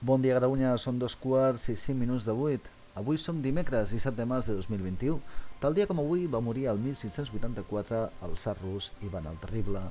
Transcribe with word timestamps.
Bon 0.00 0.22
dia, 0.22 0.36
Catalunya. 0.36 0.76
Són 0.78 1.00
dos 1.02 1.16
quarts 1.18 1.64
i 1.72 1.74
cinc 1.74 1.98
minuts 1.98 2.22
de 2.22 2.30
vuit. 2.30 2.66
Avui 2.94 3.18
som 3.18 3.40
dimecres, 3.42 3.90
17 3.90 4.14
de 4.14 4.26
març 4.30 4.46
de 4.46 4.54
2021. 4.54 5.16
Tal 5.58 5.74
dia 5.74 5.88
com 5.90 5.98
avui 5.98 6.28
va 6.30 6.38
morir 6.38 6.68
el 6.70 6.78
1684 6.78 8.04
el 8.28 8.36
tsar 8.38 8.54
rus 8.60 8.92
Ivan 9.02 9.26
el 9.26 9.40
Terrible. 9.42 9.82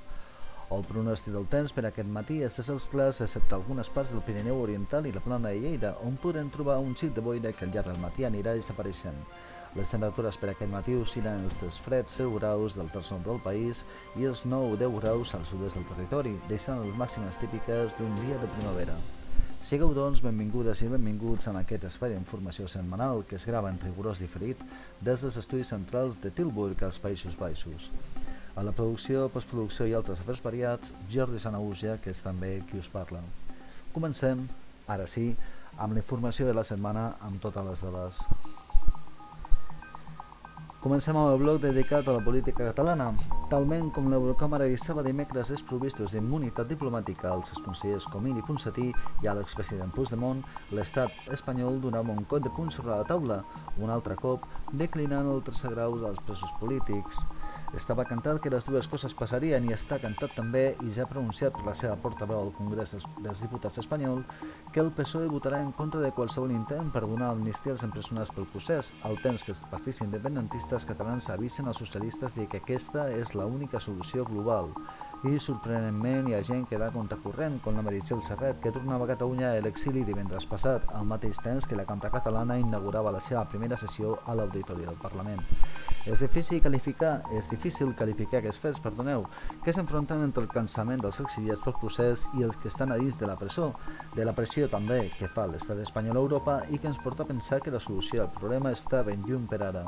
El 0.71 0.87
pronòstic 0.87 1.35
del 1.35 1.49
temps 1.51 1.75
per 1.75 1.83
aquest 1.89 2.07
matí 2.07 2.39
és 2.39 2.55
de 2.55 2.63
cels 2.63 2.87
clars 2.93 3.19
excepte 3.25 3.59
algunes 3.59 3.91
parts 3.91 4.15
del 4.15 4.23
Pirineu 4.23 4.61
Oriental 4.61 5.11
i 5.11 5.11
la 5.11 5.25
plana 5.27 5.51
de 5.51 5.59
Lleida, 5.59 5.91
on 6.07 6.15
podrem 6.15 6.53
trobar 6.55 6.79
un 6.79 6.95
xic 6.95 7.11
de 7.11 7.27
boira 7.27 7.51
que 7.51 7.67
al 7.67 7.75
llarg 7.75 7.91
del 7.91 7.99
matí 7.99 8.23
anirà 8.23 8.55
desapareixent. 8.55 9.19
Les 9.75 9.91
temperatures 9.91 10.39
per 10.39 10.53
aquest 10.53 10.71
matí 10.71 10.95
oscil·len 10.95 11.43
els 11.43 11.59
dels 11.59 11.83
freds 11.83 12.15
0 12.23 12.39
graus 12.39 12.79
del 12.79 12.95
terç 12.95 13.11
nord 13.11 13.27
del 13.27 13.43
país 13.43 13.83
i 14.15 14.31
els 14.31 14.47
9-10 14.47 14.99
graus 15.03 15.35
al 15.35 15.45
sud-est 15.51 15.75
del 15.75 15.91
territori, 15.91 16.35
deixant 16.47 16.79
les 16.87 16.95
màximes 16.95 17.43
típiques 17.43 17.99
d'un 17.99 18.19
dia 18.23 18.39
de 18.39 18.55
primavera. 18.55 18.99
Sigueu, 19.65 19.89
doncs, 19.91 20.21
benvingudes 20.21 20.83
i 20.85 20.87
benvinguts 20.91 21.49
en 21.49 21.57
aquest 21.59 21.87
espai 21.89 22.13
d'informació 22.13 22.67
setmanal 22.71 23.23
que 23.27 23.35
es 23.39 23.45
grava 23.49 23.71
en 23.73 23.79
rigorós 23.81 24.21
diferit 24.21 24.61
des 25.01 25.25
dels 25.25 25.39
estudis 25.41 25.73
centrals 25.73 26.21
de 26.21 26.31
Tilburg 26.31 26.83
als 26.85 27.01
Països 27.03 27.35
Baixos. 27.39 27.89
A 28.55 28.63
la 28.63 28.71
producció, 28.71 29.27
postproducció 29.33 29.89
i 29.89 29.97
altres 29.97 30.21
afers 30.21 30.43
variats, 30.45 30.93
Jordi 31.13 31.41
Sanausia, 31.41 31.97
que 31.97 32.13
és 32.13 32.23
també 32.25 32.61
qui 32.69 32.79
us 32.81 32.89
parla. 32.93 33.23
Comencem, 33.93 34.45
ara 34.87 35.09
sí, 35.09 35.31
amb 35.77 35.93
la 35.93 36.05
informació 36.05 36.47
de 36.47 36.55
la 36.57 36.65
setmana 36.65 37.11
amb 37.21 37.41
totes 37.41 37.69
les 37.69 37.85
dades. 37.89 38.23
Comencem 40.87 41.17
amb 41.19 41.33
el 41.33 41.41
bloc 41.41 41.57
dedicat 41.59 42.07
a 42.07 42.13
la 42.15 42.21
política 42.23 42.63
catalana. 42.69 43.09
Talment 43.51 43.89
com 43.91 44.05
l'Eurocàmera 44.07 44.69
avisava 44.69 45.03
dimecres 45.03 45.49
és 45.51 45.63
provistos 45.67 46.13
d'immunitat 46.15 46.69
diplomàtica 46.69 47.27
als 47.33 47.51
consellers 47.65 48.05
Comín 48.13 48.37
i 48.39 48.45
Ponsatí 48.47 48.85
i 49.25 49.27
a 49.27 49.33
l'expresident 49.35 49.91
Puigdemont, 49.91 50.39
l'estat 50.71 51.27
espanyol 51.35 51.81
donava 51.83 52.15
un 52.15 52.23
cop 52.23 52.45
de 52.45 52.53
punt 52.55 52.71
sobre 52.71 52.93
la 52.93 53.03
taula, 53.09 53.41
un 53.83 53.91
altre 53.91 54.15
cop 54.15 54.47
declinant 54.71 55.27
el 55.33 55.43
tercer 55.43 55.73
grau 55.75 55.99
dels 55.99 56.23
presos 56.23 56.55
polítics. 56.61 57.19
Estava 57.77 58.07
cantat 58.09 58.39
que 58.41 58.49
les 58.49 58.65
dues 58.65 58.87
coses 58.89 59.13
passarien 59.13 59.65
i 59.67 59.73
està 59.75 59.99
cantat 60.01 60.31
també 60.33 60.63
i 60.81 60.89
ja 60.95 61.03
ha 61.05 61.09
pronunciat 61.11 61.53
per 61.53 61.65
la 61.67 61.75
seva 61.77 61.97
portaveu 62.01 62.39
al 62.39 62.49
Congrés 62.57 62.95
dels 63.21 63.43
Diputats 63.43 63.77
espanyol 63.83 64.23
que 64.73 64.81
el 64.81 64.89
PSOE 64.97 65.29
votarà 65.29 65.59
en 65.61 65.69
contra 65.77 66.01
de 66.01 66.09
qualsevol 66.15 66.55
intent 66.55 66.89
per 66.95 67.03
donar 67.05 67.29
amnistia 67.35 67.75
als 67.75 67.85
empresonats 67.85 68.33
pel 68.33 68.49
procés, 68.49 68.89
al 69.05 69.21
temps 69.21 69.45
que 69.45 69.53
els 69.53 69.61
partits 69.69 70.01
independentistes 70.07 70.89
catalans 70.89 71.29
avisen 71.29 71.69
als 71.69 71.83
socialistes 71.83 72.39
de 72.39 72.47
que 72.49 72.63
aquesta 72.63 73.11
és 73.13 73.35
l'única 73.37 73.83
solució 73.83 74.25
global 74.25 74.73
i 75.27 75.39
sorprenentment 75.43 76.27
hi 76.29 76.35
ha 76.37 76.41
gent 76.45 76.63
que 76.69 76.77
va 76.79 76.87
contracorrent, 76.93 77.57
com 77.63 77.75
la 77.75 77.83
Meritxell 77.85 78.21
Serret, 78.23 78.59
que 78.63 78.71
tornava 78.75 79.05
a 79.05 79.09
Catalunya 79.11 79.49
a 79.51 79.61
l'exili 79.65 80.03
divendres 80.07 80.45
passat, 80.47 80.85
al 80.95 81.07
mateix 81.09 81.41
temps 81.43 81.67
que 81.67 81.75
la 81.79 81.85
cambra 81.89 82.11
catalana 82.13 82.57
inaugurava 82.61 83.11
la 83.11 83.21
seva 83.23 83.43
primera 83.51 83.77
sessió 83.77 84.17
a 84.25 84.35
l'Auditori 84.37 84.85
del 84.87 84.99
Parlament. 85.01 85.43
És 86.07 86.21
difícil 86.23 86.61
qualificar, 86.63 87.13
és 87.35 87.49
difícil 87.51 87.91
qualificar 87.97 88.39
aquests 88.39 88.61
fets, 88.63 88.83
perdoneu, 88.83 89.25
que 89.65 89.73
s'enfronten 89.75 90.23
entre 90.23 90.45
el 90.45 90.51
cansament 90.53 91.03
dels 91.03 91.19
exiliats 91.25 91.65
pel 91.65 91.75
procés 91.81 92.27
i 92.39 92.47
els 92.47 92.55
que 92.61 92.71
estan 92.71 92.93
a 92.95 92.99
dins 93.01 93.19
de 93.19 93.27
la 93.27 93.35
presó, 93.39 93.73
de 94.15 94.23
la 94.23 94.35
pressió 94.37 94.69
també 94.71 95.01
que 95.17 95.27
fa 95.27 95.49
l'estat 95.51 95.81
espanyol 95.83 96.21
a 96.21 96.23
Europa 96.23 96.61
i 96.69 96.79
que 96.79 96.87
ens 96.93 97.03
porta 97.03 97.27
a 97.27 97.31
pensar 97.33 97.59
que 97.61 97.73
la 97.75 97.83
solució 97.83 98.23
al 98.23 98.31
problema 98.37 98.71
està 98.71 99.03
ben 99.03 99.27
lluny 99.27 99.49
per 99.51 99.63
ara. 99.67 99.83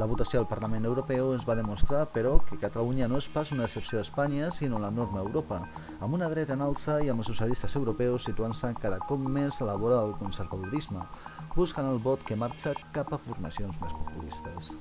La 0.00 0.06
votació 0.08 0.38
al 0.40 0.46
Parlament 0.48 0.86
Europeu 0.88 1.34
ens 1.34 1.42
va 1.44 1.54
demostrar, 1.58 2.06
però, 2.14 2.38
que 2.48 2.56
Catalunya 2.62 3.08
no 3.10 3.18
és 3.20 3.26
pas 3.34 3.50
una 3.52 3.66
excepció 3.66 3.98
a 3.98 4.04
Espanya, 4.06 4.46
sinó 4.56 4.78
la 4.80 4.88
norma 4.98 5.20
a 5.20 5.24
Europa, 5.26 5.58
amb 6.00 6.16
una 6.16 6.30
dreta 6.32 6.56
en 6.56 6.64
alça 6.64 6.94
i 7.04 7.10
amb 7.12 7.20
els 7.20 7.28
socialistes 7.28 7.76
europeus 7.76 8.30
situant-se 8.30 8.72
cada 8.80 9.02
cop 9.10 9.20
més 9.36 9.60
a 9.60 9.68
la 9.68 9.76
vora 9.82 10.00
del 10.00 10.16
conservadorisme, 10.22 11.04
buscant 11.52 11.90
el 11.92 12.00
vot 12.08 12.24
que 12.24 12.40
marxa 12.46 12.72
cap 12.96 13.12
a 13.12 13.20
formacions 13.20 13.76
més 13.84 14.00
populistes. 14.00 14.72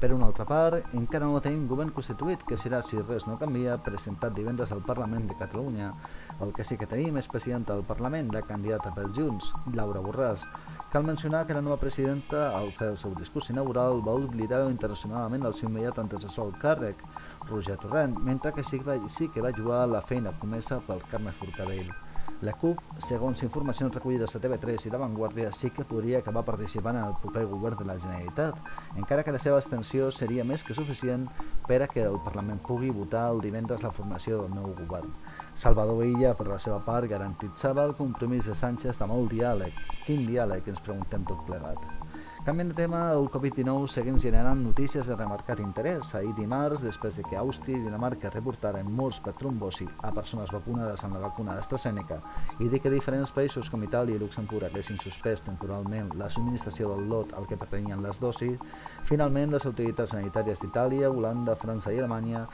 Per 0.00 0.08
una 0.16 0.30
altra 0.30 0.46
part, 0.48 0.94
encara 0.96 1.26
no 1.28 1.42
tenim 1.44 1.66
govern 1.68 1.90
constituït, 1.92 2.46
que 2.48 2.56
serà, 2.56 2.80
si 2.80 3.02
res 3.02 3.26
no 3.28 3.36
canvia, 3.40 3.76
presentat 3.84 4.32
divendres 4.32 4.72
al 4.72 4.80
Parlament 4.86 5.26
de 5.28 5.36
Catalunya. 5.36 5.92
El 6.40 6.54
que 6.56 6.64
sí 6.64 6.78
que 6.80 6.88
tenim 6.88 7.20
és 7.20 7.28
presidenta 7.28 7.76
del 7.76 7.84
Parlament, 7.84 8.32
la 8.32 8.40
candidata 8.48 8.94
pels 8.96 9.12
Junts, 9.18 9.52
Laura 9.76 10.00
Borràs, 10.00 10.46
Cal 10.90 11.04
mencionar 11.04 11.46
que 11.46 11.54
la 11.54 11.62
nova 11.62 11.76
presidenta, 11.76 12.48
al 12.58 12.72
fer 12.74 12.88
el 12.92 12.96
seu 12.98 13.12
discurs 13.14 13.52
inaugural, 13.52 14.00
va 14.02 14.16
oblidar 14.18 14.64
internacionalment 14.72 15.46
el 15.46 15.54
seu 15.54 15.68
immediat 15.68 16.00
antecessor 16.02 16.48
al 16.48 16.56
càrrec, 16.64 17.04
Roger 17.46 17.76
Torrent, 17.78 18.18
mentre 18.26 18.50
que 18.56 18.64
sí 18.66 18.80
que 18.80 18.88
va, 18.90 18.98
sí 19.08 19.28
que 19.28 19.44
va 19.44 19.54
jugar 19.54 19.86
la 19.86 20.02
feina 20.02 20.34
comesa 20.42 20.80
pel 20.88 21.06
Carme 21.12 21.30
Forcadell. 21.30 21.92
La 22.40 22.54
CUP, 22.56 22.78
segons 23.04 23.42
informacions 23.44 23.92
recollides 23.92 24.32
a 24.32 24.38
TV3 24.40 24.86
i 24.88 24.90
La 24.94 25.00
Vanguardia, 25.02 25.50
sí 25.52 25.68
que 25.76 25.84
podria 25.84 26.22
acabar 26.22 26.40
participant 26.46 26.96
en 26.96 27.04
el 27.10 27.18
proper 27.20 27.42
govern 27.50 27.76
de 27.76 27.84
la 27.84 27.98
Generalitat, 28.00 28.56
encara 28.96 29.26
que 29.26 29.34
la 29.36 29.42
seva 29.42 29.58
extensió 29.60 30.08
seria 30.08 30.46
més 30.48 30.64
que 30.64 30.72
suficient 30.72 31.26
per 31.68 31.82
a 31.84 31.88
que 31.90 32.00
el 32.08 32.16
Parlament 32.24 32.62
pugui 32.64 32.88
votar 32.96 33.26
el 33.34 33.44
divendres 33.44 33.84
la 33.84 33.92
formació 33.92 34.40
del 34.40 34.56
nou 34.56 34.72
govern. 34.78 35.12
Salvador 35.52 36.00
Illa, 36.06 36.32
per 36.38 36.48
la 36.48 36.58
seva 36.58 36.80
part, 36.86 37.10
garantitzava 37.12 37.84
el 37.84 37.92
compromís 37.98 38.48
de 38.48 38.56
Sánchez 38.56 39.04
amb 39.04 39.18
el 39.18 39.28
diàleg. 39.36 39.76
Quin 40.06 40.24
diàleg, 40.24 40.64
ens 40.72 40.80
preguntem 40.80 41.28
tot 41.28 41.44
plegat. 41.44 42.09
Canviant 42.40 42.70
de 42.70 42.74
tema, 42.74 43.00
el 43.12 43.26
Covid-19 43.28 43.84
segueix 43.92 44.22
generant 44.22 44.62
notícies 44.64 45.04
de 45.10 45.16
remarcat 45.16 45.58
interès. 45.60 46.14
Ahir 46.16 46.30
dimarts, 46.38 46.80
després 46.86 47.18
de 47.18 47.24
que 47.26 47.36
Àustria 47.36 47.76
i 47.76 47.82
Dinamarca 47.84 48.30
reportaren 48.32 48.88
morts 48.96 49.18
per 49.20 49.34
trombosi 49.36 49.84
a 50.00 50.08
persones 50.16 50.48
vacunades 50.56 51.04
amb 51.04 51.18
la 51.18 51.20
vacuna 51.26 51.52
d'AstraZeneca 51.58 52.16
i 52.64 52.70
de 52.72 52.80
que 52.80 52.94
diferents 52.94 53.34
països 53.36 53.68
com 53.68 53.84
Itàlia 53.84 54.16
i 54.16 54.22
Luxemburg 54.22 54.70
haguessin 54.70 54.96
suspès 55.02 55.44
temporalment 55.44 56.14
la 56.16 56.30
subministració 56.32 56.94
del 56.94 57.10
lot 57.12 57.34
al 57.36 57.44
que 57.46 57.60
pertanyien 57.60 58.00
les 58.00 58.22
dosis, 58.24 58.56
finalment 59.04 59.52
les 59.52 59.68
autoritats 59.68 60.16
sanitàries 60.16 60.64
d'Itàlia, 60.64 61.10
Holanda, 61.12 61.58
França 61.60 61.92
i 61.92 62.00
Alemanya 62.00 62.46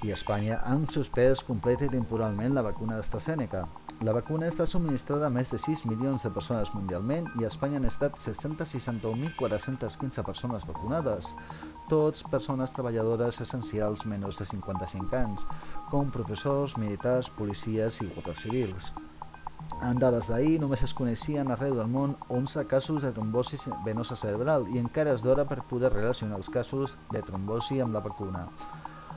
i 0.00 0.16
Espanya 0.16 0.62
han 0.64 0.88
suspès 0.88 1.44
complet 1.44 1.84
i 1.84 1.92
temporalment 1.92 2.56
la 2.56 2.64
vacuna 2.64 2.96
d'AstraZeneca. 2.96 3.66
La 4.04 4.12
vacuna 4.12 4.44
està 4.50 4.66
subministrada 4.68 5.24
a 5.26 5.32
més 5.32 5.48
de 5.48 5.56
6 5.56 5.86
milions 5.88 6.20
de 6.26 6.28
persones 6.28 6.68
mundialment 6.76 7.24
i 7.40 7.46
a 7.46 7.48
Espanya 7.48 7.78
han 7.80 7.88
estat 7.88 8.18
661.415 8.20 10.20
persones 10.26 10.66
vacunades, 10.68 11.32
tots 11.88 12.20
persones 12.28 12.76
treballadores 12.76 13.40
essencials 13.40 14.04
menys 14.04 14.36
de 14.42 14.46
55 14.52 15.16
anys, 15.16 15.46
com 15.88 16.12
professors, 16.12 16.76
militars, 16.76 17.32
policies 17.38 18.02
i 18.04 18.10
guàrdies 18.10 18.42
civils. 18.44 18.92
En 19.88 19.96
dades 20.00 20.28
d'ahir 20.28 20.58
només 20.60 20.82
es 20.84 20.92
coneixien 20.96 21.50
arreu 21.50 21.74
del 21.78 21.88
món 21.88 22.16
11 22.28 22.66
casos 22.68 23.02
de 23.06 23.12
trombosi 23.16 23.56
venosa 23.86 24.16
cerebral 24.16 24.68
i 24.74 24.78
encara 24.82 25.14
és 25.16 25.22
d'hora 25.24 25.44
per 25.48 25.68
poder 25.72 25.90
relacionar 25.94 26.36
els 26.36 26.52
casos 26.52 26.98
de 27.16 27.22
trombosi 27.24 27.80
amb 27.80 27.96
la 27.96 28.04
vacuna. 28.04 28.44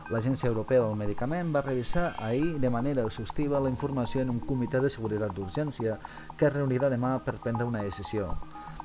L'Agència 0.09 0.49
Europea 0.49 0.81
del 0.81 0.95
Medicament 0.97 1.51
va 1.53 1.61
revisar 1.61 2.15
ahir 2.17 2.55
de 2.57 2.69
manera 2.73 3.03
exhaustiva 3.05 3.59
la 3.61 3.69
informació 3.69 4.23
en 4.23 4.31
un 4.33 4.39
comitè 4.41 4.81
de 4.81 4.89
seguretat 4.89 5.35
d'urgència 5.37 5.99
que 6.35 6.47
es 6.47 6.53
reunirà 6.55 6.89
demà 6.89 7.11
per 7.21 7.35
prendre 7.43 7.67
una 7.69 7.83
decisió. 7.85 8.31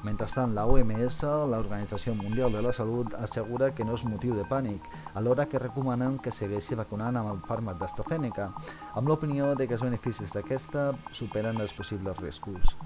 Mentrestant, 0.04 0.52
la 0.52 0.66
OMS, 0.68 1.22
l'Organització 1.48 2.12
Mundial 2.18 2.52
de 2.52 2.60
la 2.66 2.74
Salut, 2.76 3.14
assegura 3.16 3.70
que 3.72 3.86
no 3.88 3.96
és 3.96 4.04
motiu 4.04 4.36
de 4.36 4.44
pànic, 4.44 4.84
alhora 5.16 5.48
que 5.48 5.62
recomanen 5.62 6.18
que 6.20 6.34
segueixi 6.34 6.76
vacunant 6.76 7.16
amb 7.16 7.32
el 7.32 7.40
fàrmac 7.48 7.80
d'AstraZeneca, 7.80 8.50
amb 8.92 9.08
l'opinió 9.08 9.54
de 9.56 9.64
que 9.64 9.78
els 9.78 9.86
beneficis 9.86 10.36
d'aquesta 10.36 10.90
superen 11.10 11.56
els 11.64 11.72
possibles 11.72 12.20
riscos. 12.20 12.76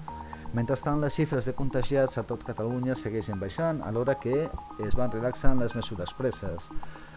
Mentrestant, 0.49 0.97
les 0.97 1.13
xifres 1.13 1.45
de 1.45 1.53
contagiats 1.53 2.17
a 2.17 2.23
tot 2.25 2.41
Catalunya 2.41 2.95
segueixen 2.97 3.37
baixant, 3.37 3.83
alhora 3.85 4.15
que 4.17 4.47
es 4.81 4.95
van 4.97 5.11
relaxant 5.13 5.59
les 5.61 5.75
mesures 5.77 6.09
preses. 6.17 6.71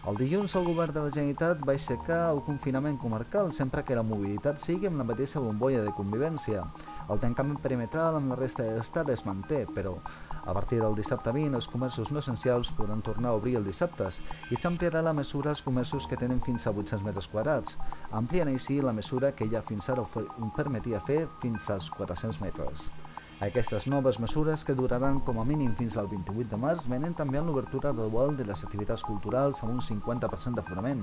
El 0.04 0.18
dilluns 0.18 0.52
el 0.58 0.66
govern 0.66 0.92
de 0.92 1.04
la 1.04 1.12
Generalitat 1.14 1.62
va 1.64 1.72
aixecar 1.72 2.18
el 2.28 2.42
confinament 2.44 2.98
comarcal 3.00 3.48
sempre 3.56 3.84
que 3.88 3.94
la 3.96 4.02
mobilitat 4.04 4.58
sigui 4.60 4.90
amb 4.90 5.00
la 5.00 5.06
mateixa 5.08 5.40
bombolla 5.40 5.80
de 5.86 5.94
convivència. 5.96 6.66
El 7.08 7.22
tancament 7.22 7.56
perimetral 7.62 8.18
amb 8.18 8.34
la 8.34 8.36
resta 8.36 8.66
de 8.66 8.74
l'estat 8.76 9.08
es 9.14 9.24
manté, 9.24 9.62
però 9.64 9.94
a 10.42 10.52
partir 10.52 10.82
del 10.82 10.98
dissabte 10.98 11.32
20 11.32 11.56
els 11.56 11.68
comerços 11.72 12.10
no 12.12 12.20
essencials 12.20 12.72
podran 12.76 13.00
tornar 13.00 13.30
a 13.30 13.38
obrir 13.38 13.56
el 13.56 13.64
dissabtes 13.64 14.20
i 14.50 14.58
s'ampliarà 14.60 15.00
la 15.06 15.14
mesura 15.16 15.54
als 15.54 15.64
comerços 15.64 16.10
que 16.10 16.20
tenen 16.20 16.42
fins 16.44 16.66
a 16.66 16.74
800 16.74 17.06
metres 17.06 17.30
quadrats, 17.32 17.78
ampliant 18.10 18.52
així 18.52 18.82
la 18.82 18.92
mesura 18.92 19.32
que 19.32 19.48
ja 19.48 19.64
fins 19.64 19.88
ara 19.88 20.04
permetia 20.58 21.00
fer 21.00 21.22
fins 21.40 21.70
als 21.70 21.88
400 21.96 22.42
metres. 22.44 22.90
Aquestes 23.42 23.88
noves 23.88 24.20
mesures, 24.20 24.62
que 24.62 24.74
duraran 24.78 25.16
com 25.26 25.40
a 25.40 25.44
mínim 25.44 25.72
fins 25.74 25.96
al 25.98 26.06
28 26.06 26.46
de 26.52 26.58
març, 26.62 26.84
venen 26.86 27.16
també 27.18 27.40
amb 27.40 27.50
l'obertura 27.50 27.90
gradual 27.90 28.36
de 28.38 28.44
les 28.46 28.62
activitats 28.62 29.02
culturals 29.02 29.58
amb 29.64 29.72
un 29.72 29.80
50% 29.82 30.60
d'aforament 30.60 31.02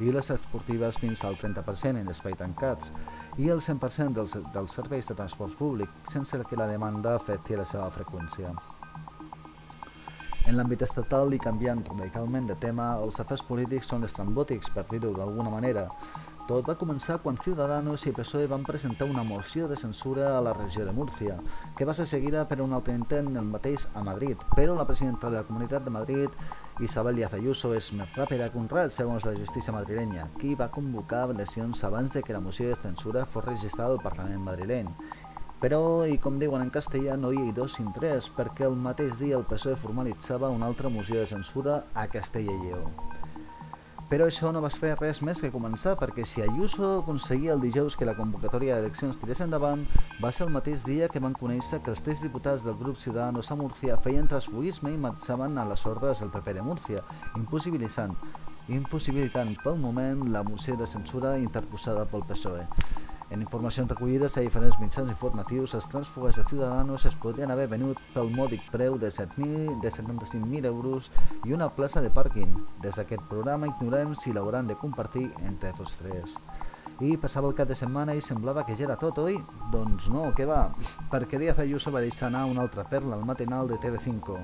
i 0.00 0.14
les 0.14 0.30
esportives 0.32 0.96
fins 1.02 1.26
al 1.28 1.36
30% 1.36 2.00
en 2.00 2.08
espai 2.08 2.38
tancats 2.40 2.94
i 3.36 3.50
el 3.52 3.60
100% 3.60 4.16
dels, 4.16 4.38
dels 4.56 4.78
serveis 4.80 5.12
de 5.12 5.18
transport 5.20 5.58
públic 5.60 5.92
sense 6.08 6.40
que 6.48 6.56
la 6.56 6.70
demanda 6.72 7.18
afecti 7.18 7.60
la 7.60 7.68
seva 7.68 7.90
freqüència. 7.92 8.54
En 10.48 10.56
l'àmbit 10.56 10.82
estatal 10.88 11.36
i 11.36 11.38
canviant 11.40 11.84
radicalment 11.90 12.48
de 12.48 12.56
tema, 12.64 12.94
els 13.04 13.20
afers 13.20 13.44
polítics 13.44 13.92
són 13.92 14.08
estrambòtics, 14.08 14.72
per 14.72 14.88
dir-ho 14.88 15.12
d'alguna 15.12 15.52
manera. 15.52 15.90
Tot 16.44 16.66
va 16.68 16.74
començar 16.76 17.14
quan 17.24 17.38
Ciudadanos 17.40 18.02
i 18.04 18.10
PSOE 18.12 18.44
van 18.50 18.66
presentar 18.68 19.06
una 19.08 19.22
moció 19.24 19.64
de 19.64 19.78
censura 19.80 20.26
a 20.36 20.42
la 20.44 20.52
regió 20.52 20.84
de 20.84 20.92
Múrcia, 20.92 21.38
que 21.74 21.86
va 21.88 21.94
ser 21.96 22.04
seguida 22.06 22.42
per 22.50 22.58
un 22.60 22.74
altre 22.76 22.92
intent 22.92 23.30
el 23.40 23.48
mateix 23.48 23.86
a 23.96 24.02
Madrid, 24.04 24.36
però 24.52 24.74
la 24.76 24.84
presidenta 24.84 25.30
de 25.30 25.38
la 25.38 25.48
Comunitat 25.48 25.86
de 25.86 25.94
Madrid, 25.94 26.36
Isabel 26.84 27.16
Díaz 27.16 27.32
Ayuso, 27.32 27.72
és 27.72 27.88
més 27.96 28.12
ràpida 28.12 28.50
que 28.52 28.60
un 28.60 28.68
rat, 28.68 28.92
segons 28.92 29.24
la 29.24 29.32
justícia 29.38 29.72
madrilenya, 29.72 30.28
qui 30.36 30.52
va 30.52 30.68
convocar 30.68 31.30
lesions 31.32 31.80
abans 31.88 32.12
de 32.12 32.20
que 32.22 32.36
la 32.36 32.44
moció 32.44 32.68
de 32.68 32.76
censura 32.76 33.24
fos 33.24 33.48
registrada 33.48 33.96
al 33.96 34.04
Parlament 34.04 34.44
madrileny. 34.44 34.92
Però, 35.64 36.04
i 36.04 36.20
com 36.20 36.36
diuen 36.36 36.60
en 36.60 36.68
castellà, 36.68 37.16
no 37.16 37.32
hi 37.32 37.40
ha 37.40 37.52
dos 37.56 37.80
sin 37.80 37.88
tres, 37.96 38.28
perquè 38.28 38.68
el 38.68 38.76
mateix 38.76 39.16
dia 39.16 39.40
el 39.40 39.48
PSOE 39.48 39.80
formalitzava 39.80 40.52
una 40.52 40.68
altra 40.68 40.92
moció 40.92 41.22
de 41.22 41.30
censura 41.38 41.86
a 41.94 42.04
Castella 42.04 42.52
i 42.52 42.66
Lleó. 42.66 43.23
Però 44.14 44.28
això 44.30 44.52
no 44.54 44.60
va 44.62 44.68
fer 44.70 44.92
res 44.94 45.18
més 45.26 45.40
que 45.42 45.48
començar, 45.50 45.96
perquè 45.98 46.22
si 46.22 46.38
Ayuso 46.44 47.00
aconseguia 47.00 47.56
el 47.56 47.62
dijous 47.64 47.96
que 47.98 48.06
la 48.06 48.14
convocatòria 48.14 48.76
d'eleccions 48.76 49.16
tirés 49.18 49.40
endavant, 49.42 49.80
va 50.22 50.30
ser 50.30 50.44
el 50.44 50.52
mateix 50.54 50.84
dia 50.86 51.08
que 51.10 51.18
van 51.24 51.34
conèixer 51.34 51.80
que 51.82 51.90
els 51.90 52.04
tres 52.06 52.22
diputats 52.22 52.62
del 52.62 52.76
grup 52.78 53.00
Ciudadanos 53.02 53.50
a 53.50 53.56
Múrcia 53.58 53.96
feien 54.04 54.30
transfugisme 54.30 54.92
i 54.94 55.00
marxaven 55.02 55.58
a 55.58 55.64
les 55.66 55.82
ordres 55.90 56.22
del 56.22 56.30
PP 56.30 56.54
de 56.54 56.62
Múrcia, 56.62 57.02
impossibilitant, 57.42 58.14
impossibilitant 58.68 59.50
pel 59.64 59.82
moment 59.82 60.28
la 60.30 60.44
moció 60.46 60.78
de 60.78 60.86
censura 60.86 61.34
interposada 61.42 62.06
pel 62.06 62.22
PSOE. 62.30 62.68
En 63.34 63.42
informacions 63.42 63.90
recollides 63.90 64.36
a 64.38 64.42
diferents 64.44 64.76
mitjans 64.78 65.08
informatius, 65.10 65.72
els 65.74 65.88
trànsfugues 65.90 66.36
de 66.38 66.44
Ciudadanos 66.46 67.02
es 67.08 67.16
podrien 67.18 67.50
haver 67.50 67.64
venut 67.72 67.98
pel 68.14 68.28
mòdic 68.30 68.68
preu 68.70 68.94
de, 68.94 69.08
7 69.10 69.48
de 69.82 69.90
75.000 69.90 70.68
euros 70.70 71.08
i 71.42 71.56
una 71.56 71.66
plaça 71.74 71.98
de 72.04 72.12
pàrquing. 72.14 72.52
Des 72.84 72.94
d'aquest 72.94 73.24
programa 73.26 73.66
ignorem 73.72 74.14
si 74.14 74.30
l'hauran 74.30 74.70
de 74.70 74.76
compartir 74.78 75.24
entre 75.48 75.72
tots 75.74 75.96
tres. 75.98 76.38
I 77.02 77.16
passava 77.18 77.50
el 77.50 77.58
cap 77.58 77.66
de 77.66 77.74
setmana 77.74 78.14
i 78.14 78.22
semblava 78.22 78.62
que 78.62 78.76
ja 78.78 78.86
era 78.86 79.00
tot, 79.02 79.18
oi? 79.18 79.40
Doncs 79.72 80.06
no, 80.14 80.28
què 80.30 80.46
va? 80.46 80.68
Perquè 81.10 81.42
Díaz 81.42 81.58
Ayuso 81.58 81.90
va 81.90 82.04
deixar 82.06 82.28
anar 82.30 82.44
una 82.52 82.62
altra 82.62 82.86
perla 82.86 83.18
al 83.18 83.26
matinal 83.26 83.66
de 83.66 83.80
TV5. 83.82 84.38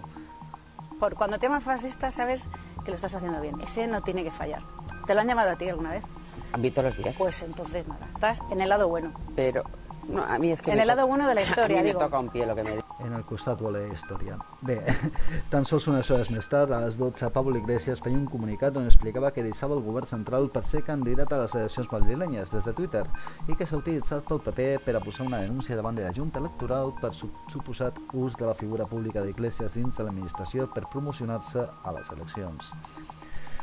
Por 0.99 1.15
cuando 1.15 1.39
te 1.39 1.47
amas 1.47 1.63
fascista 1.63 2.11
sabes 2.11 2.43
que 2.85 2.91
lo 2.91 2.97
estás 2.97 3.15
haciendo 3.15 3.41
bien. 3.41 3.61
Ese 3.61 3.87
no 3.87 4.03
tiene 4.03 4.25
que 4.25 4.33
fallar. 4.33 4.63
¿Te 5.07 5.15
lo 5.15 5.21
han 5.21 5.29
llamado 5.29 5.53
a 5.53 5.57
ti 5.57 5.69
alguna 5.69 5.91
vez? 5.91 6.03
A 6.52 6.56
mí 6.58 6.70
todos 6.70 6.87
los 6.87 6.97
días. 7.05 7.17
Pues 7.19 7.43
entonces 7.43 7.87
nada, 7.87 8.06
estás 8.14 8.38
en 8.50 8.61
el 8.61 8.69
lado 8.69 8.88
bueno. 8.88 9.12
Pero 9.37 9.62
no, 10.08 10.25
a 10.25 10.38
mí 10.38 10.50
es 10.50 10.61
que 10.62 10.70
En 10.73 10.76
me 10.79 10.82
el 10.82 10.88
lado 10.88 11.06
bueno 11.06 11.29
de 11.29 11.35
la 11.35 11.41
a 11.43 11.44
historia, 11.44 11.76
mí 11.76 11.82
me 11.82 11.88
digo. 11.88 12.00
toca 12.00 12.19
un 12.19 12.29
pie 12.29 12.47
lo 12.47 12.55
que 12.56 12.64
me 12.64 12.70
dice. 12.73 12.85
En 13.00 13.14
el 13.14 13.25
costat 13.25 13.61
bo 13.62 13.70
la 13.73 13.81
història. 13.88 14.37
Bé, 14.61 14.82
tan 15.50 15.64
sols 15.64 15.87
unes 15.88 16.11
hores 16.11 16.29
més 16.31 16.44
tard, 16.52 16.73
a 16.76 16.81
les 16.82 16.99
12, 17.00 17.31
Pablo 17.32 17.56
Iglesias 17.56 18.02
feia 18.05 18.19
un 18.19 18.26
comunicat 18.29 18.76
on 18.76 18.85
explicava 18.85 19.31
que 19.32 19.43
deixava 19.43 19.73
el 19.75 19.81
govern 19.81 20.06
central 20.06 20.50
per 20.52 20.64
ser 20.69 20.82
candidat 20.85 21.32
a 21.32 21.38
les 21.41 21.55
eleccions 21.56 21.88
madrilenyes 21.94 22.53
des 22.53 22.67
de 22.69 22.75
Twitter 22.76 23.06
i 23.49 23.56
que 23.56 23.64
s'ha 23.67 23.79
utilitzat 23.81 24.26
pel 24.29 24.43
PP 24.44 24.69
per 24.85 24.96
a 24.99 25.00
posar 25.00 25.25
una 25.31 25.41
denúncia 25.41 25.76
davant 25.79 25.96
de 25.96 26.05
la 26.05 26.12
Junta 26.12 26.41
Electoral 26.44 26.93
per 27.00 27.14
su 27.14 27.31
suposat 27.49 27.96
ús 28.12 28.37
de 28.37 28.44
la 28.50 28.55
figura 28.55 28.85
pública 28.85 29.23
d'Iglesias 29.25 29.79
dins 29.81 29.96
de 29.96 30.05
l'administració 30.05 30.69
per 30.75 30.85
promocionar-se 30.93 31.64
a 31.85 31.93
les 31.96 32.11
eleccions. 32.12 32.75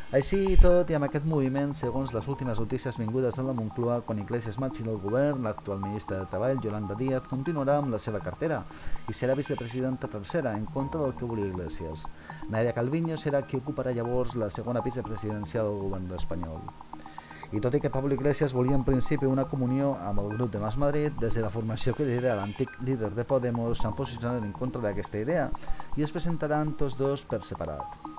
Així 0.07 0.37
i 0.53 0.55
tot, 0.55 0.87
i 0.87 0.95
amb 0.95 1.03
aquest 1.03 1.25
moviment, 1.27 1.73
segons 1.75 2.13
les 2.15 2.27
últimes 2.31 2.61
notícies 2.61 2.95
vingudes 2.95 3.35
de 3.35 3.43
la 3.43 3.51
Moncloa, 3.51 3.97
quan 4.07 4.21
Iglesias 4.21 4.55
marxi 4.55 4.85
del 4.85 5.01
govern, 5.03 5.41
l'actual 5.43 5.81
ministra 5.81 6.21
de 6.21 6.27
Treball, 6.31 6.61
Yolanda 6.63 6.95
Díaz, 6.95 7.25
continuarà 7.27 7.75
amb 7.81 7.91
la 7.91 7.99
seva 7.99 8.21
cartera 8.23 8.61
i 9.11 9.13
serà 9.13 9.33
vicepresidenta 9.35 10.07
tercera, 10.07 10.53
en 10.55 10.63
contra 10.63 11.01
del 11.01 11.11
que 11.11 11.27
volia 11.27 11.49
Iglesias. 11.51 12.05
Nadia 12.47 12.71
Calviño 12.71 13.17
serà 13.19 13.41
qui 13.43 13.59
ocuparà 13.59 13.91
llavors 13.91 14.37
la 14.39 14.47
segona 14.49 14.79
vicepresidencial 14.85 15.67
del 15.67 15.81
govern 15.81 16.13
espanyol. 16.15 16.63
I 17.51 17.59
tot 17.59 17.75
i 17.75 17.81
que 17.83 17.91
Pablo 17.91 18.15
Iglesias 18.15 18.55
volia 18.55 18.79
en 18.79 18.85
principi 18.87 19.27
una 19.27 19.49
comunió 19.51 19.89
amb 20.07 20.23
el 20.23 20.37
grup 20.37 20.53
de 20.55 20.61
Mas 20.63 20.77
Madrid, 20.79 21.19
des 21.19 21.35
de 21.35 21.43
la 21.43 21.51
formació 21.51 21.91
que 21.95 22.07
lidera 22.07 22.37
l'antic 22.39 22.79
líder 22.79 23.11
de 23.11 23.27
Podemos 23.27 23.83
s'han 23.83 23.95
posicionat 23.99 24.39
en 24.39 24.55
contra 24.55 24.79
d'aquesta 24.87 25.19
idea 25.19 25.49
i 25.97 26.07
es 26.07 26.15
presentaran 26.15 26.77
tots 26.79 26.95
dos 26.95 27.27
per 27.27 27.43
separat. 27.43 28.16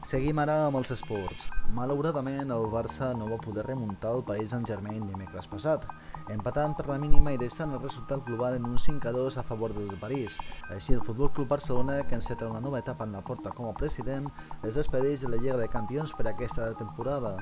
Seguim 0.00 0.38
ara 0.40 0.54
amb 0.64 0.78
els 0.78 0.90
esports. 0.94 1.42
Malauradament, 1.76 2.48
el 2.54 2.62
Barça 2.72 3.10
no 3.12 3.26
va 3.28 3.36
poder 3.44 3.66
remuntar 3.66 4.14
el 4.16 4.22
País 4.24 4.54
en 4.56 4.64
Germain 4.64 5.02
dimecres 5.04 5.48
passat, 5.52 5.84
empatant 6.32 6.72
per 6.78 6.86
la 6.88 6.96
mínima 7.02 7.34
i 7.34 7.40
deixant 7.42 7.74
el 7.76 7.82
resultat 7.82 8.24
global 8.24 8.56
en 8.56 8.64
un 8.64 8.78
5-2 8.80 9.36
a 9.36 9.44
favor 9.44 9.74
del 9.76 9.92
París. 10.00 10.40
Així, 10.72 10.94
el 10.96 11.04
Futbol 11.04 11.30
Club 11.36 11.52
Barcelona, 11.52 12.00
que 12.08 12.16
enceta 12.16 12.48
una 12.48 12.64
nova 12.64 12.80
etapa 12.80 13.04
en 13.04 13.12
la 13.12 13.20
porta 13.20 13.52
com 13.52 13.68
a 13.68 13.76
president, 13.76 14.32
es 14.64 14.80
despedeix 14.80 15.20
de 15.20 15.34
la 15.34 15.36
Lliga 15.36 15.60
de 15.60 15.68
Campions 15.68 16.16
per 16.16 16.30
aquesta 16.32 16.72
temporada. 16.80 17.36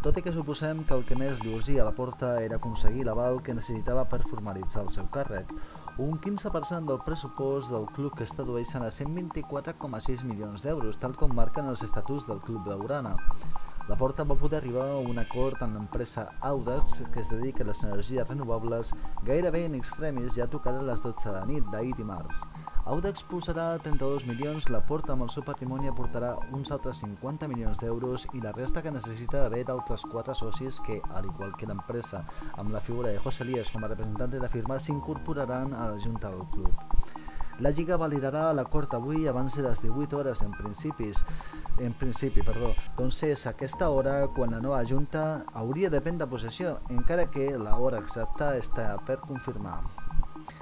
Tot 0.00 0.16
i 0.16 0.22
que 0.22 0.32
suposem 0.32 0.84
que 0.86 0.94
el 0.94 1.02
que 1.04 1.18
més 1.18 1.42
li 1.42 1.50
urgia 1.52 1.82
a 1.82 1.90
la 1.90 1.96
porta 1.96 2.36
era 2.40 2.56
aconseguir 2.56 3.02
l'aval 3.04 3.42
que 3.42 3.52
necessitava 3.52 4.06
per 4.08 4.22
formalitzar 4.30 4.86
el 4.86 4.94
seu 4.94 5.10
càrrec, 5.12 5.50
un 5.98 6.20
15% 6.20 6.86
del 6.86 7.00
pressupost 7.04 7.70
del 7.70 7.86
club 7.96 8.14
que 8.16 8.24
es 8.24 8.34
tradueixen 8.36 8.84
a 8.86 8.92
124,6 8.94 10.24
milions 10.24 10.62
d'euros, 10.62 11.00
tal 11.02 11.16
com 11.16 11.34
marquen 11.34 11.68
els 11.72 11.82
estatuts 11.86 12.28
del 12.30 12.40
club 12.44 12.64
blaugrana. 12.68 13.14
La 13.88 13.96
Porta 13.96 14.24
va 14.24 14.36
poder 14.38 14.58
arribar 14.58 14.86
a 14.90 14.98
un 14.98 15.18
acord 15.18 15.62
amb 15.64 15.74
l'empresa 15.76 16.28
Audax, 16.40 17.00
que 17.12 17.20
es 17.20 17.30
dedica 17.32 17.64
a 17.64 17.66
les 17.66 17.82
energies 17.82 18.26
renovables, 18.28 18.92
gairebé 19.26 19.64
en 19.66 19.74
extremis 19.74 20.36
ja 20.36 20.46
tocada 20.46 20.80
a 20.80 20.86
les 20.86 21.02
12 21.02 21.32
de 21.34 21.40
nit 21.48 21.70
d'ahir 21.72 21.96
dimarts. 21.98 22.44
Audax 22.90 23.24
posarà 23.28 23.78
32 23.78 24.26
milions, 24.26 24.70
la 24.70 24.80
Porta 24.86 25.12
amb 25.12 25.26
el 25.26 25.32
seu 25.34 25.44
patrimoni 25.46 25.90
aportarà 25.90 26.32
uns 26.56 26.70
altres 26.70 27.02
50 27.04 27.48
milions 27.50 27.82
d'euros 27.82 28.26
i 28.34 28.40
la 28.44 28.54
resta 28.56 28.82
que 28.82 28.94
necessita 28.94 29.44
haver 29.44 29.64
d'altres 29.68 30.06
quatre 30.10 30.34
socis 30.34 30.80
que, 30.86 31.00
al 31.14 31.28
igual 31.32 31.56
que 31.56 31.68
l'empresa, 31.68 32.24
amb 32.56 32.72
la 32.72 32.80
figura 32.80 33.10
de 33.10 33.18
José 33.18 33.44
Lías 33.44 33.70
com 33.70 33.84
a 33.84 33.92
representant 33.92 34.32
de 34.32 34.40
la 34.40 34.48
firma, 34.48 34.78
s'incorporaran 34.78 35.74
a 35.74 35.90
la 35.92 35.98
junta 35.98 36.30
del 36.30 36.46
club. 36.54 36.99
La 37.60 37.70
Lliga 37.76 37.98
validarà 38.00 38.46
l'acord 38.56 38.94
avui 38.96 39.26
abans 39.28 39.52
de 39.52 39.62
les 39.66 39.82
18 39.84 40.16
hores 40.16 40.40
en 40.40 40.52
principis, 40.56 41.26
en 41.78 41.92
principi, 41.92 42.40
perdó. 42.40 42.70
Doncs 42.96 43.18
és 43.28 43.42
aquesta 43.50 43.90
hora 43.92 44.14
quan 44.32 44.54
la 44.56 44.62
nova 44.64 44.80
junta 44.88 45.44
hauria 45.52 45.90
de 45.92 46.00
prendre 46.00 46.28
possessió, 46.30 46.78
encara 46.88 47.28
que 47.28 47.50
la 47.60 47.76
hora 47.76 48.00
exacta 48.00 48.54
està 48.56 48.94
per 49.04 49.18
confirmar. 49.26 49.76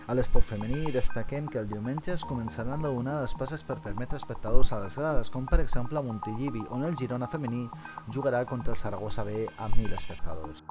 A 0.09 0.17
l'esport 0.17 0.49
femení 0.49 0.91
destaquem 0.91 1.47
que 1.47 1.61
el 1.62 1.69
diumenge 1.71 2.17
es 2.17 2.25
començaran 2.27 2.83
a 2.83 2.91
donar 2.91 3.21
les 3.23 3.35
passes 3.39 3.62
per 3.62 3.79
permetre 3.85 4.19
espectadors 4.19 4.73
a 4.73 4.81
les 4.83 4.99
grades, 4.99 5.31
com 5.31 5.47
per 5.47 5.61
exemple 5.62 6.01
a 6.01 6.03
Montilivi, 6.03 6.65
on 6.75 6.83
el 6.89 6.99
Girona 6.99 7.31
femení 7.31 7.69
jugarà 8.11 8.43
contra 8.44 8.75
el 8.75 8.81
Saragossa 8.81 9.23
B 9.23 9.44
amb 9.47 9.77
1.000 9.77 9.94
espectadors. 10.01 10.65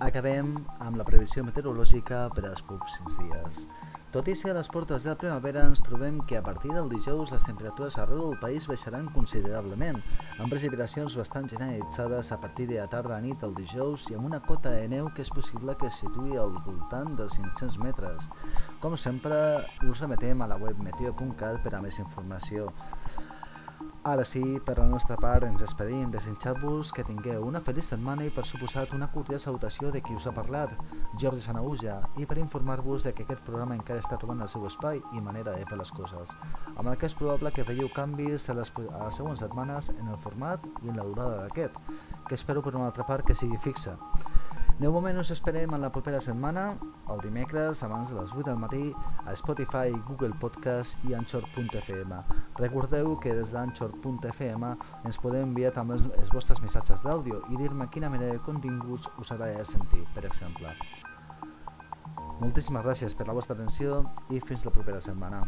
Acabem 0.00 0.52
amb 0.80 0.96
la 0.96 1.04
previsió 1.04 1.44
meteorològica 1.44 2.26
per 2.36 2.46
als 2.48 2.62
pròxims 2.64 3.16
dies. 3.20 3.66
Tot 4.10 4.26
i 4.26 4.32
ser 4.34 4.48
a 4.50 4.56
les 4.56 4.66
portes 4.66 5.04
de 5.06 5.12
la 5.12 5.18
primavera, 5.18 5.62
ens 5.70 5.84
trobem 5.86 6.16
que 6.26 6.34
a 6.34 6.42
partir 6.42 6.72
del 6.74 6.88
dijous 6.90 7.30
les 7.30 7.44
temperatures 7.46 7.94
arreu 8.02 8.24
del 8.24 8.40
país 8.42 8.66
baixaran 8.66 9.06
considerablement, 9.14 10.00
amb 10.42 10.50
precipitacions 10.50 11.14
bastant 11.14 11.46
generalitzades 11.52 12.32
a 12.34 12.40
partir 12.42 12.66
de 12.66 12.80
la 12.80 12.88
tarda 12.90 13.14
a 13.14 13.22
nit 13.22 13.44
el 13.46 13.54
dijous 13.54 14.08
i 14.10 14.18
amb 14.18 14.26
una 14.26 14.42
cota 14.42 14.74
de 14.74 14.88
neu 14.90 15.12
que 15.14 15.22
és 15.22 15.30
possible 15.30 15.76
que 15.78 15.86
es 15.86 16.02
situï 16.02 16.34
al 16.42 16.58
voltant 16.66 17.14
dels 17.20 17.38
500 17.38 17.78
metres. 17.86 18.26
Com 18.82 18.98
sempre, 18.98 19.38
us 19.86 20.02
remetem 20.02 20.42
a 20.42 20.50
la 20.50 20.58
web 20.58 20.82
meteo.cat 20.82 21.62
per 21.62 21.76
a 21.78 21.84
més 21.86 22.02
informació. 22.02 22.66
Ara 24.02 24.24
sí, 24.24 24.40
per 24.64 24.78
la 24.78 24.86
nostra 24.88 25.12
part 25.20 25.44
ens 25.44 25.60
despedim, 25.60 26.06
desitjar-vos 26.08 26.88
que 26.96 27.02
tingueu 27.04 27.42
una 27.44 27.60
feliç 27.60 27.90
setmana 27.90 28.24
i 28.24 28.30
per 28.32 28.46
suposat 28.48 28.94
una 28.96 29.10
cordial 29.12 29.42
salutació 29.42 29.90
de 29.92 30.00
qui 30.00 30.16
us 30.16 30.24
ha 30.24 30.32
parlat, 30.32 30.72
Jordi 31.20 31.44
Sanauja, 31.44 31.98
i 32.16 32.24
per 32.24 32.38
informar-vos 32.40 33.04
de 33.04 33.12
que 33.12 33.26
aquest 33.26 33.44
programa 33.44 33.76
encara 33.76 34.00
està 34.00 34.16
trobant 34.16 34.40
el 34.40 34.48
seu 34.48 34.64
espai 34.70 35.02
i 35.12 35.20
manera 35.20 35.52
de 35.52 35.68
fer 35.68 35.76
les 35.76 35.92
coses, 35.92 36.32
amb 36.78 36.88
el 36.88 36.96
que 36.96 37.10
és 37.12 37.18
probable 37.20 37.52
que 37.52 37.66
veieu 37.68 37.92
canvis 37.92 38.48
a 38.48 38.56
les, 38.56 38.72
a 38.88 39.04
les 39.04 39.20
següents 39.20 39.44
setmanes 39.44 39.92
en 39.98 40.08
el 40.08 40.16
format 40.24 40.64
i 40.80 40.88
en 40.88 40.96
la 40.96 41.04
durada 41.04 41.42
d'aquest, 41.44 41.76
que 42.24 42.40
espero 42.40 42.64
per 42.64 42.72
una 42.78 42.88
altra 42.88 43.04
part 43.04 43.28
que 43.28 43.36
sigui 43.36 43.60
fixa. 43.60 43.98
De 44.80 44.88
moment 44.88 45.18
us 45.20 45.28
esperem 45.34 45.74
en 45.76 45.82
la 45.84 45.90
propera 45.92 46.22
setmana, 46.24 46.62
el 47.12 47.18
dimecres, 47.20 47.82
abans 47.84 48.08
de 48.08 48.14
les 48.16 48.30
8 48.32 48.46
del 48.46 48.56
matí, 48.56 48.94
a 49.28 49.34
Spotify, 49.36 49.90
Google 50.08 50.32
Podcast 50.40 51.02
i 51.04 51.12
Anchor.fm. 51.12 52.20
Recordeu 52.56 53.12
que 53.20 53.34
des 53.36 53.52
d'Anchor.fm 53.52 54.70
ens 55.04 55.20
podeu 55.20 55.44
enviar 55.44 55.74
també 55.76 55.98
els, 55.98 56.32
vostres 56.32 56.62
missatges 56.64 57.04
d'àudio 57.04 57.42
i 57.52 57.60
dir-me 57.60 57.90
quina 57.92 58.08
mena 58.08 58.30
de 58.32 58.40
continguts 58.46 59.10
us 59.20 59.34
agrada 59.36 59.68
sentir, 59.68 60.00
per 60.14 60.24
exemple. 60.24 60.72
Moltíssimes 62.40 62.86
gràcies 62.88 63.12
per 63.12 63.28
la 63.28 63.36
vostra 63.36 63.58
atenció 63.58 64.00
i 64.32 64.40
fins 64.40 64.64
la 64.64 64.72
propera 64.72 65.04
setmana. 65.04 65.42